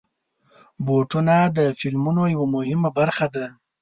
[0.85, 3.45] بوټونه د فلمونو یوه مهمه برخه ده.